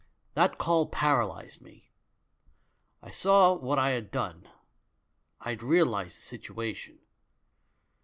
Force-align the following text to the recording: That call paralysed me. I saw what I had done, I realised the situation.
That 0.33 0.57
call 0.57 0.87
paralysed 0.87 1.61
me. 1.61 1.91
I 3.03 3.11
saw 3.11 3.53
what 3.53 3.77
I 3.77 3.91
had 3.91 4.09
done, 4.09 4.49
I 5.39 5.51
realised 5.51 6.17
the 6.17 6.21
situation. 6.23 6.97